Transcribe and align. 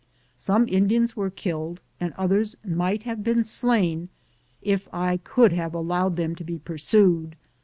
Some 0.35 0.67
Indians 0.67 1.15
were 1.15 1.29
killed, 1.29 1.79
and 1.99 2.11
others 2.13 2.55
might 2.65 3.03
have 3.03 3.23
been 3.23 3.43
slain 3.43 4.09
if 4.59 4.87
I 4.91 5.17
could 5.17 5.53
have 5.53 5.75
allowed 5.75 6.15
them 6.15 6.33
to 6.37 6.43
be 6.43 6.57
pursued. 6.57 7.35